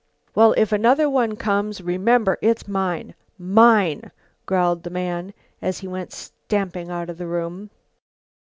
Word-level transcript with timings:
"Well, 0.33 0.55
if 0.57 0.71
another 0.71 1.07
one 1.07 1.35
comes, 1.35 1.79
remember 1.79 2.39
it's 2.41 2.67
mine! 2.67 3.13
Mine!" 3.37 4.09
growled 4.47 4.81
the 4.81 4.89
man, 4.89 5.31
as 5.61 5.77
he 5.81 5.87
went 5.87 6.11
stamping 6.11 6.89
out 6.89 7.11
of 7.11 7.19
the 7.19 7.27
room. 7.27 7.69